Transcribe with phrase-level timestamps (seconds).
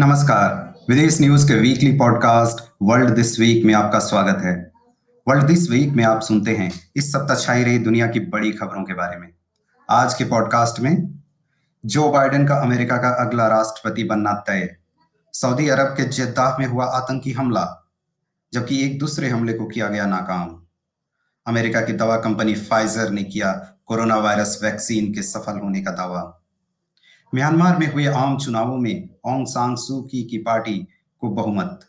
[0.00, 4.72] नमस्कार। विदेश न्यूज़ के weekly podcast world this week में आपका स्वागत है।
[5.28, 8.84] वर्ल्ड दिस वीक में आप सुनते हैं इस सप्ताह छाई रही दुनिया की बड़ी खबरों
[8.84, 9.28] के बारे में।
[9.90, 11.22] आज के पॉडकास्ट में
[11.86, 14.76] जो बाइडेन का अमेरिका का अगला राष्ट्रपति बनना तय।
[15.32, 17.92] सऊदी अरब के जद्दाह में हुआ आतंकी हमला,
[18.52, 20.62] जबकि एक दूसरे हमले को किया गया नाकाम।
[21.46, 26.39] अमेरिका की दवा कंपनी फाइजर ने किया कोरोना वायरस वैक्सीन के सफल होने का दावा।
[27.34, 30.88] म्यांमार में हुए आम चुनावों में ओंग सांग सू की, की पार्टी
[31.20, 31.80] को बहुमत।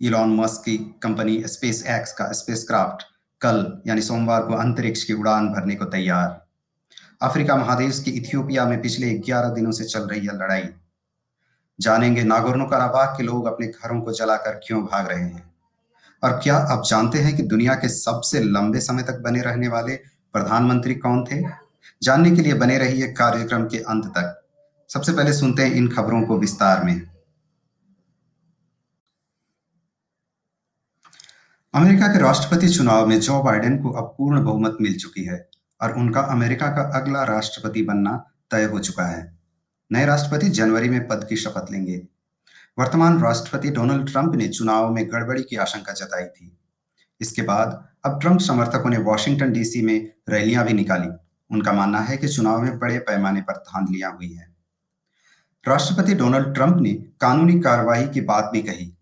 [0.00, 3.02] इलॉन मस्क की कंपनी स्पेस एक्स का स्पेसक्राफ्ट
[3.40, 6.46] कल यानी सोमवार को अंतरिक्ष की उड़ान भरने को तैयार।
[7.22, 10.68] अफ्रीका महादेश की इथियोपिया में पिछले 11 दिनों से चल रही है लड़ाई।
[11.80, 15.54] जानेंगे नागोर्नो कराबाग के लोग अपने घरों को जलाकर क्यों भाग रहे हैं।
[16.24, 19.96] और क्या आप जानते हैं कि दुनिया के सबसे लंबे समय तक बने रहने वाले
[20.32, 21.67] प्रधानमंत्री कौन थे?
[22.02, 24.46] जानने के लिए बने रहिए कार्यक्रम के अंत तक।
[24.88, 27.02] सबसे पहले सुनते हैं इन खबरों को विस्तार में।
[31.74, 35.48] अमेरिका के राष्ट्रपति चुनाव में जो बाइडेन को अब पूर्ण बहुमत मिल चुकी है
[35.82, 39.38] और उनका अमेरिका का अगला राष्ट्रपति बनना तय हो चुका है।
[39.92, 42.06] नए राष्ट्रपति जनवरी में पद की शपथ लेंगे।
[42.78, 46.58] वर्तमान राष्ट्रपति डोनाल्ड ट्रंप ने चुनाव में गड़बड़ी की आशंका जताई थी।
[47.20, 52.16] इसके बाद अब ट्रंप समर्थकों ने वॉशिंगटन डीसी में रैलियाँ भी निकाली। उनका मानना है
[52.16, 54.56] कि चुनाव में बड़े पैमाने पर धांधलियाँ हुई है।
[55.68, 58.98] राष्ट्रपति डोनाल्ड ट्रंप ने कानूनी कार्रवाई की बात भी कही,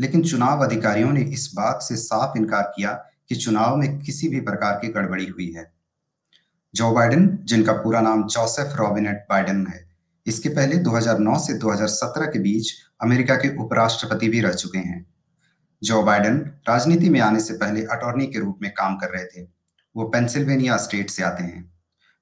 [0.00, 2.92] लेकिन चुनाव अधिकारियों ने इस बात से साफ़ इनकार किया
[3.28, 5.72] कि चुनाव में किसी भी प्रकार की गड़बड़ी हुई है।
[6.74, 9.90] जो बाइडेन, जिनका पूरा नाम जोसेफ रॉबिनेट बाइडेन है,
[10.26, 15.14] इसके पहले 2009 से 2017 के बीच अमेरिका के उपराष्ट्रपति भी रह चुके हैं।
[15.82, 19.48] जो बाइडेन राजनीति में आने से पहले अटॉर्नी के रूप में काम कर रहे थे,
[19.96, 21.72] वो पेंसिल्वेनिया स्टेट से आते हैं।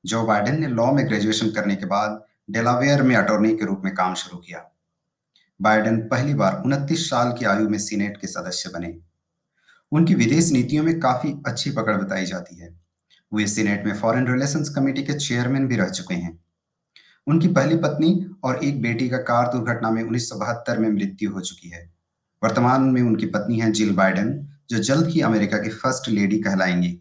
[0.06, 3.94] जो बाइडेन ने लॉ में ग्रेजुएशन करने के बाद डेलावेयर में अटॉर्नी के रूप में
[3.94, 4.70] काम शुरू किया।
[5.62, 8.98] बाइडेन पहली बार उनतीस साल की आयु में सीनेट के सदस्य बने।
[9.92, 12.80] उनकी विदेश नीतियों में काफ़ी अच्छी पकड़ बताई जाती है।
[13.34, 16.44] वे सीनेट में फॉरेन रिलेशंस कमेटी के चेयरमैन भी रह चुके हैं।
[17.26, 21.32] उनकी पहली पत्नी और एक बेटी का कार दुर्घटना में उन्नीस सौ बहत्तर में मृत्यु
[21.32, 21.92] हो चुकी है।
[22.44, 27.00] वर्तमान में उनकी पत्नी है जिल बाइडेन, जो जल्द ही अमेरिका की फ़र्स्ट लेडी कहलाएँगी।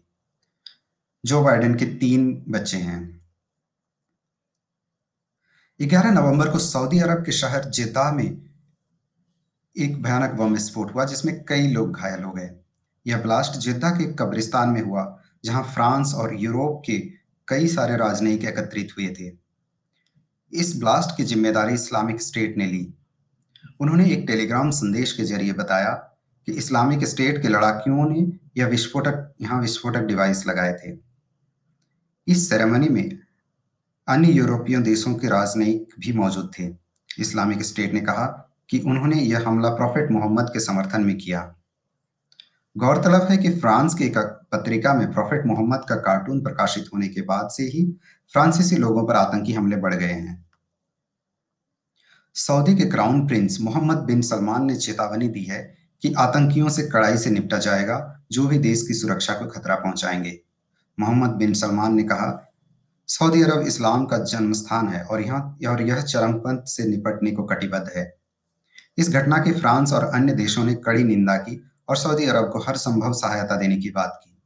[1.24, 3.20] जो बाइडेन के तीन बच्चे हैं।
[5.80, 8.42] 11 नवंबर को सऊदी अरब के शहर जेदा में
[9.76, 12.50] एक भयानक बम विस्फोट हुआ, जिसमें कई लोग घायल हो गए।
[13.06, 16.98] यह ब्लास्ट जेदा के कब्रिस्तान में हुआ, जहाँ फ्रांस और यूरोप के
[17.48, 19.32] कई सारे राजनयिक एकत्रित हुए थे।
[20.52, 22.94] इस ब्लास्ट की ज़िम्मेदारी इस्लामिक स्टेट ने ली।
[23.80, 25.92] उन्होंने एक टेलीग्राम संदेश के ज़रिए बताया
[26.48, 28.26] कि इस्लामिक स्टेट के लड़ाकियों ने
[28.56, 31.09] यह विस्फोटक, यहाँ विस्फोटक डिवाइस लगाए थे।
[32.30, 33.18] इस सेरेमनी में
[34.08, 36.76] अन्य यूरोपीय देशों के राजनयिक भी मौजूद थे।
[37.18, 41.56] इस्लामिक स्टेट ने कहा कि उन्होंने यह हमला प्रॉफिट मोहम्मद के समर्थन में किया।
[42.76, 44.18] गौरतलब है कि फ्रांस की एक
[44.52, 47.96] पत्रिका में प्रॉफिट मोहम्मद का कार्टून प्रकाशित होने के बाद से ही
[48.32, 50.50] फ्रांसीसी लोगों पर आतंकी हमले बढ़ गए हैं।
[52.34, 57.16] सऊदी के crown prince Mohammed bin Salman ने चेतावनी दी है कि आतंकियों से कड़ाई
[57.16, 60.49] से निपटा जाएगा, जो भी देश की सुरक्षा को खतरा पहुंचाएँगे।
[61.00, 62.46] मोहम्मद बिन सलमान ने कहा,
[63.08, 67.44] सऊदी अरब इस्लाम का जन्म स्थान है और यहाँ, और यह चरमपंथ से निपटने को
[67.44, 68.20] कटिबद्ध है।
[68.98, 72.58] इस घटना की फ्रांस और अन्य देशों ने कड़ी निंदा की और सऊदी अरब को
[72.58, 74.36] हर संभव सहायता देने की बात की।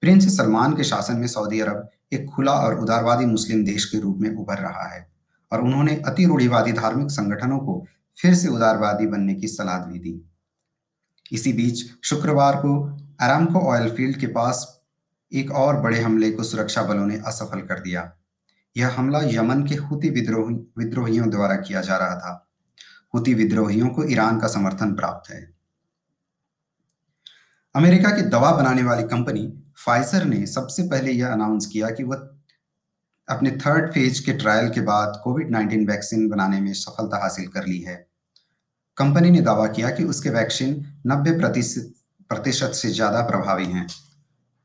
[0.00, 4.18] प्रिंस सलमान के शासन में सऊदी अरब एक खुला और उदारवादी मुस्लिम देश के रूप
[4.18, 5.06] में उभर रहा है
[5.52, 7.84] और उन्होंने अति रूढ़िवादी धार्मिक संगठनों को
[8.16, 10.20] फिर से उदारवादी बनने की सलाह भी दी।
[11.32, 12.82] इसी बीच शुक्रवार को
[13.20, 14.75] अरामको ऑयल फ़ील्ड के पास
[15.32, 18.12] एक और बड़े हमले को सुरक्षा बलों ने असफल कर दिया।
[18.76, 22.48] यह हमला यमन के हुती विद्रोही, विद्रोहियों द्वारा किया जा रहा था।
[23.14, 25.40] हुती विद्रोहियों को ईरान का समर्थन प्राप्त है।
[27.74, 32.28] अमेरिका की दवा बनाने वाली कंपनी फाइजर ने सबसे पहले यह अनाउंस किया कि वह
[33.28, 37.66] अपने थर्ड फ़ेज़ के ट्रायल के बाद कोविड 19 वैक्सीन बनाने में सफलता हासिल कर
[37.66, 37.96] ली है।
[38.96, 40.74] कंपनी ने दावा किया कि उसके वैक्सीन
[41.06, 41.38] 90
[42.30, 43.86] प्रतिशत से ज़्यादा प्रभावी हैं।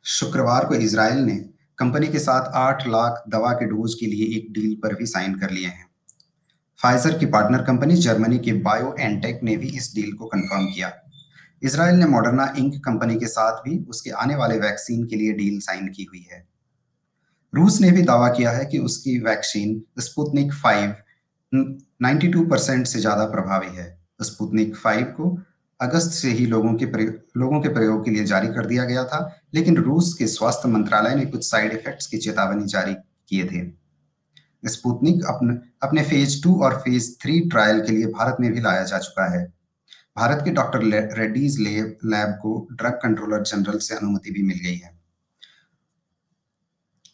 [0.06, 1.36] शुक्रवार को इसराइल ने
[1.77, 5.36] कंपनी के साथ आठ लाख दवा के डोज के लिए एक डील पर भी साइन
[5.36, 5.86] कर लिए हैं।
[6.80, 10.92] फाइजर की पार्टनर कंपनी जर्मनी के बायो एनटेक ने भी इस डील को कंफर्म किया।
[11.63, 15.59] इसराइल ने मॉडर्ना इंक कंपनी के साथ भी उसके आने वाले वैक्सीन के लिए डील
[15.59, 16.44] साइन की हुई है।
[17.54, 20.95] रूस ने भी दावा किया है कि उसकी वैक्सीन स्पुतनिक फाइव
[22.04, 23.88] 92 परसेंट से ज़्यादा प्रभावी है।
[24.21, 25.38] स्पुतनिक फाइव को
[25.81, 26.86] अगस्त से ही लोगों के
[27.39, 31.16] लोगों के प्रयोग के लिए जारी कर दिया गया था, लेकिन रूस के स्वास्थ्य मंत्रालय
[31.16, 32.94] ने कुछ साइड इफेक्ट्स की चेतावनी जारी
[33.30, 33.66] किए थे।
[34.63, 38.83] स्पुतनिक अपने अपने फ़ेज़ टू और फ़ेज़ थ्री ट्रायल के लिए भारत में भी लाया
[38.83, 39.54] जा चुका है।
[40.18, 40.83] भारत के डॉक्टर
[41.18, 45.00] रेड्डीज लैब को ड्रग कंट्रोलर जनरल से अनुमति भी मिल गई है।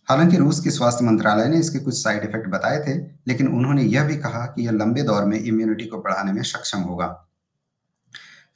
[0.09, 2.97] हालाँकि रूस के स्वास्थ्य मंत्रालय ने इसके कुछ साइड इफ़ेक्ट बताए थे,
[3.27, 6.79] लेकिन उन्होंने यह भी कहा कि यह लंबे दौर में इम्यूनिटी को बढ़ाने में सक्षम
[6.79, 7.26] होगा।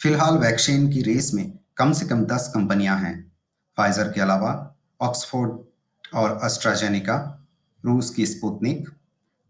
[0.01, 3.33] फ़िलहाल वैक्सीन की रेस में कम से कम दस कंपनियाँ हैं।
[3.77, 5.51] फाइजर के अलावा ऑक्सफोर्ड
[6.15, 7.17] और अस्ट्राजेनिका
[7.85, 8.89] रूस की स्पुतनिक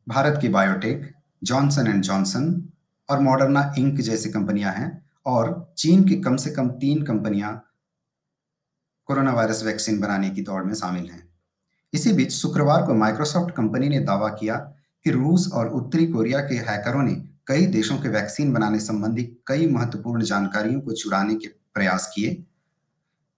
[0.08, 1.10] भारत की बायोटेक
[1.44, 2.70] जॉनसन एंड जॉनसन
[3.10, 7.56] और मॉडर्ना इंक जैसी कंपनियाँ हैं और चीन की कम से कम तीन कंपनियाँ
[9.06, 11.24] कोरोना वायरस वैक्सीन बनाने की दौड़ में शामिल हैं।
[11.94, 14.56] इसी बीच शुक्रवार को माइक्रोसॉफ्ट कंपनी ने दावा किया
[15.06, 19.68] कि रूस और उत्तरी कोरिया के हैकरों ने कई देशों के वैक्सीन बनाने संबंधी कई
[19.68, 22.44] महत्वपूर्ण जानकारियों को चुराने के प्रयास किए।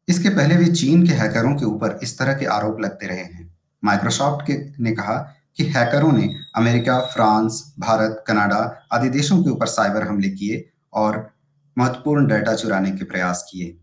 [0.08, 3.58] इसके पहले भी चीन के हैकरों के ऊपर इस तरह के आरोप लगते रहे हैं।
[3.84, 5.16] माइक्रोसॉफ्ट के, ने कहा
[5.58, 11.32] कि हैकरों ने अमेरिका, फ्रांस, भारत, कनाडा आदि देशों के ऊपर साइबर हमले किए और
[11.78, 13.80] महत्वपूर्ण डेटा चुराने के प्रयास किए।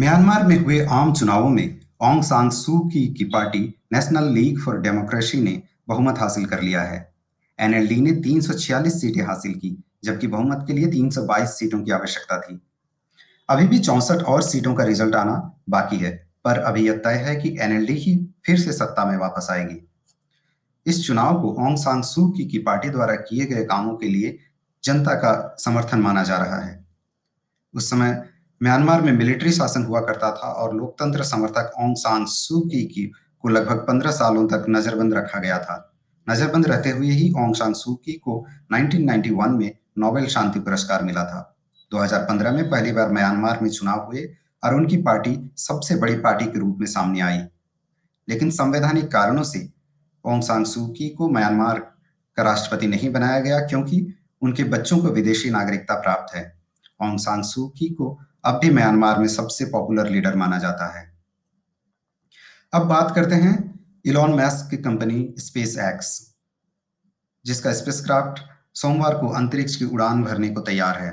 [0.00, 4.80] म्यांमार में हुए आम चुनावों में ओंग सांग सू की की party National League for
[4.80, 7.14] Democracy ने बहुमत हासिल कर लिया है।
[7.60, 12.60] एनएलडी ने 346 सीटें हासिल की जबकि बहुमत के लिए 322 सीटों की आवश्यकता थी।
[13.48, 17.36] अभी भी चौसठ और सीटों का रिज़ल्ट आना बाकी है पर अभी यह तय है
[17.36, 19.88] कि एनएलडी ही फिर से सत्ता में वापस आएगी।
[20.86, 24.38] इस चुनाव को ओंग सांग सू की, की पार्टी द्वारा किए गए कामों के लिए
[24.84, 26.84] जनता का समर्थन माना जा रहा है।
[27.74, 28.31] उस समय
[28.62, 33.12] म्यांमार में मिलिट्री शासन हुआ करता था और लोकतंत्र समर्थक ओंग सांग सू की, की
[33.40, 35.94] को लगभग पंद्रह सालों तक नजरबंद रखा गया था।
[36.30, 41.24] नजरबंद रहते हुए ही ओंग सांग सू की को 1991 में नोबेल शांति पुरस्कार मिला
[41.24, 41.56] था।
[41.90, 46.58] 2015 में पहली बार म्यांमार में चुनाव हुए और उनकी पार्टी सबसे बड़ी पार्टी के
[46.58, 47.38] रूप में सामने आई।
[48.28, 49.72] लेकिन संवैधानिक कारणों से
[50.24, 51.78] ओंग सांग सू की को म्यांमार
[52.36, 56.58] का राष्ट्रपति नहीं बनाया गया क्योंकि उनके बच्चों को विदेशी नागरिकता प्राप्त है।
[57.02, 61.10] ओंग सांग सू की को अब भी म्यांमार में सबसे पॉपुलर लीडर माना जाता है।
[62.72, 63.54] अब बात करते हैं
[64.04, 66.10] इलॉन मैस्क की कंपनी स्पेस एक्स
[67.44, 68.40] जिसका स्पेसक्राफ्ट
[68.74, 71.10] सोमवार को अंतरिक्ष की उड़ान भरने को तैयार है।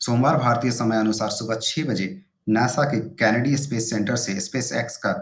[0.00, 2.06] सोमवार भारतीय समय अनुसार सुबह छह बजे
[2.48, 5.12] नासा के कैनेडी स्पेस सेंटर से स्पेस एक्स का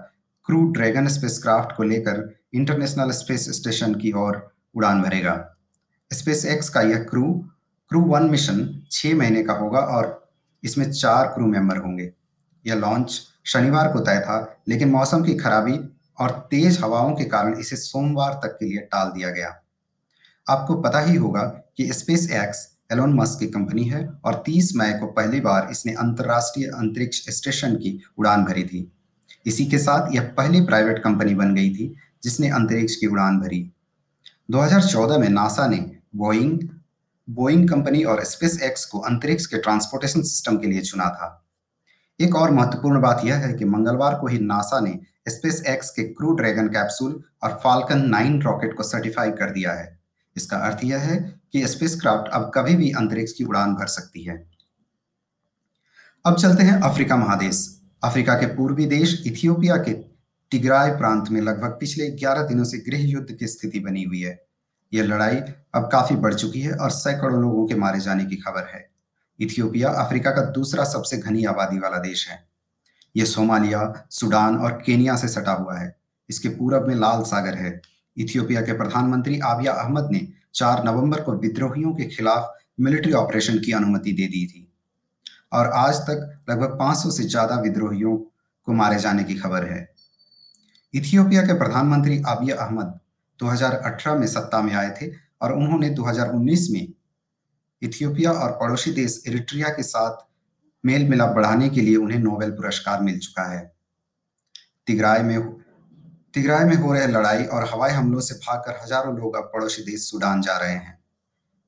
[0.47, 4.37] क्रू ड्रैगन स्पेसक्राफ्ट को लेकर इंटरनेशनल स्पेस स्टेशन की ओर
[4.75, 5.35] उड़ान भरेगा।
[6.11, 7.33] स्पेस एक्स का यह क्रू
[7.91, 10.28] क्रू वन मिशन छह महीने का होगा और
[10.65, 12.13] इसमें चार क्रू मेंबर होंगे।
[12.67, 15.79] यह लॉन्च शनिवार को तय था, लेकिन मौसम की खराबी
[16.21, 19.63] और तेज हवाओं के कारण इसे सोमवार तक के लिए टाल दिया गया।
[20.51, 24.93] आपको पता ही होगा कि स्पेस एक्स एलोन मस्क की कंपनी है और 30 मई
[24.93, 28.93] को पहली बार इसने अंतरराष्ट्रीय अंतरिक्ष स्टेशन की उड़ान भरी थी।
[29.47, 33.73] इसी के साथ यह पहली प्राइवेट कंपनी बन गई थी, जिसने अंतरिक्ष की उड़ान भरी।
[34.51, 36.61] 2014 में नासा ने बोइंग
[37.31, 41.47] बोइंग कंपनी और स्पेस एक्स को अंतरिक्ष के ट्रांसपोर्टेशन सिस्टम के लिए चुना था।
[42.21, 44.99] एक और महत्वपूर्ण बात यह है कि मंगलवार को ही नासा ने
[45.29, 50.01] स्पेस एक्स के क्रू ड्रैगन कैप्सूल और फाल्कन नाइन रॉकेट को सर्टिफाई कर दिया है।
[50.37, 54.51] इसका अर्थ यह है कि स्पेसक्राफ्ट अब कभी भी अंतरिक्ष की उड़ान भर सकती है।
[56.27, 59.93] अब चलते हैं अफ्रीका महादेश। अफ्रीका के पूर्वी देश इथियोपिया के
[60.51, 64.48] टिग्राय प्रांत में लगभग पिछले 11 दिनों से गृह युद्ध की स्थिति बनी हुई है।
[64.93, 65.37] यह लड़ाई
[65.75, 68.89] अब काफ़ी बढ़ चुकी है और सैकड़ों लोगों के मारे जाने की खबर है।
[69.39, 72.39] इथियोपिया अफ्रीका का दूसरा सबसे घनी आबादी वाला देश है।
[73.15, 75.95] यह सोमालिया, सुडान और केनिया से सटा हुआ है।
[76.31, 77.81] इसके पूरब में लाल सागर है।
[78.17, 83.73] इथियोपिया के प्रधानमंत्री आबिया अहमद ने 4 नवंबर को विद्रोहियों के खिलाफ मिलिट्री ऑपरेशन की
[83.73, 84.65] अनुमति दे दी थी।
[85.53, 88.17] और आज तक लगभग 500 से ज़्यादा विद्रोहियों
[88.69, 89.89] को मारे जाने की खबर है।
[90.95, 92.99] इथियोपिया के प्रधानमंत्री आबिया अहमद
[93.41, 95.11] 2018 में सत्ता में आए थे
[95.43, 96.87] और उन्होंने 2019 में
[97.83, 100.27] इथियोपिया और पड़ोसी देश इरिट्रिया के साथ
[100.85, 103.73] मेल मिलाप बढ़ाने के लिए उन्हें नोबेल पुरस्कार मिल चुका है।
[104.87, 105.53] तिगराय में
[106.35, 110.11] तिगराय में हो रहे लड़ाई और हवाई हमलों से भागकर हज़ारों लोग अब पड़ोसी देश
[110.11, 110.99] सूडान जा रहे हैं।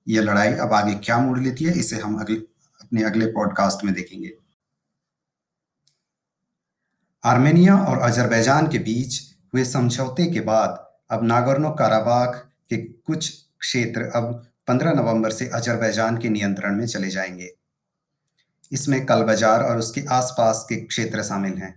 [0.09, 2.37] यह लड़ाई अब आगे क्या मोड़ लेती है, इसे हम अगले
[2.81, 4.33] अपने अगले पॉडकास्ट में देखेंगे।
[7.25, 9.21] आर्मेनिया और अजरबैजान के बीच
[9.55, 12.37] हुए समझौते के बाद अब नागोर्नो काराबाख
[12.71, 14.33] के कुछ क्षेत्र अब
[14.69, 17.51] 15 नवंबर से अजरबैजान के नियंत्रण में चले जाएँगे।
[18.73, 21.75] इसमें कल बाज़ार और उसके आसपास के क्षेत्र शामिल हैं।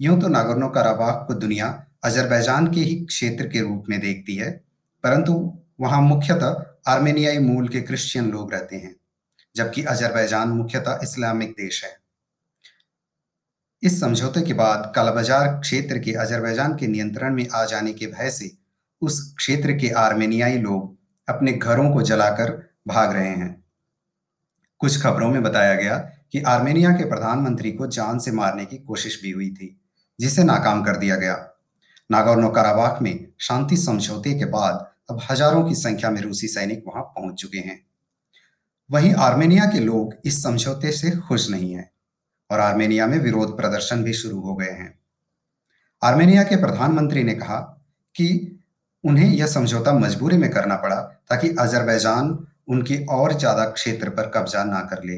[0.00, 1.66] यूँ तो नागोर्नो काराबाख को दुनिया
[2.04, 4.50] अजरबैजान के ही क्षेत्र के रूप में देखती है,
[5.04, 5.32] परंतु
[5.80, 8.94] वहाँ मुख्यतः आर्मेनियाई मूल के क्रिश्चियन लोग रहते हैं,
[9.54, 11.90] जबकि अजरबैजान मुख्यतः इस्लामिक देश है।
[13.82, 18.30] इस समझौते के बाद कालाबाजार क्षेत्र के अजरबैजान के नियंत्रण में आ जाने के भय
[18.30, 18.50] से
[19.00, 20.96] उस क्षेत्र के आर्मेनियाई लोग
[21.28, 22.50] अपने घरों को जलाकर
[22.88, 23.64] भाग रहे हैं।
[24.78, 25.98] कुछ खबरों में बताया गया
[26.32, 29.80] कि आर्मेनिया के प्रधानमंत्री को जान से मारने की कोशिश भी हुई थी,
[30.20, 31.54] जिसे नाकाम कर दिया गया।
[32.12, 37.02] नागौर काराबाख में शांति समझौते के बाद अब हज़ारों की संख्या में रूसी सैनिक वहाँ
[37.02, 37.86] पहुँच चुके हैं।
[38.90, 41.90] वहीं आर्मेनिया के लोग इस समझौते से खुश नहीं हैं।
[42.50, 44.92] और आर्मेनिया में विरोध प्रदर्शन भी शुरू हो गए हैं।
[46.02, 47.58] आर्मेनिया के प्रधानमंत्री ने कहा
[48.14, 48.28] कि
[49.04, 52.38] उन्हें यह समझौता मजबूरी में करना पड़ा ताकि अजरबैजान
[52.68, 55.16] उनके और ज़्यादा क्षेत्र पर कब्जा ना कर ले।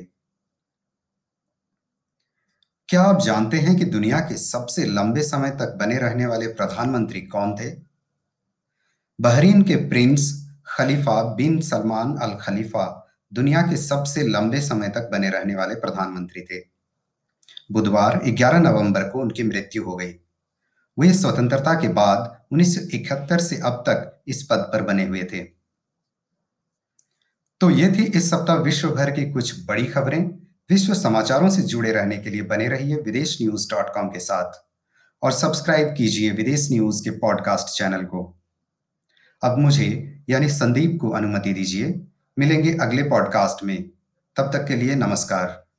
[2.88, 7.20] क्या आप जानते हैं कि दुनिया के सबसे लंबे समय तक बने रहने वाले प्रधानमंत्री
[7.20, 7.70] कौन थे?
[9.18, 10.30] बहरीन के प्रिंस
[10.68, 12.87] खलीफा बिन सलमान अल खलीफा
[13.32, 16.60] दुनिया के सबसे लंबे समय तक बने रहने वाले प्रधानमंत्री थे।
[17.73, 20.12] बुधवार 11 नवंबर को उनकी मृत्यु हो गई।
[20.99, 25.61] वे स्वतंत्रता के बाद 1971 से अब तक इस पद पर बने हुए थे।
[27.61, 30.26] तो ये थी इस सप्ताह विश्व भर की कुछ बड़ी खबरें।
[30.71, 34.52] विश्व समाचारों से जुड़े रहने के लिए बने रहिए विदेश न्यूज़ डॉट कॉम के साथ
[35.23, 38.42] और सब्सक्राइब कीजिए विदेश न्यूज़ के पॉडकास्ट चैनल को।
[39.42, 42.07] अब मुझे, यानी संदीप को अनुमति दीजिए।
[42.38, 43.90] मिलेंगे अगले पॉडकास्ट में।
[44.37, 45.69] तब तक के लिए नमस्कार।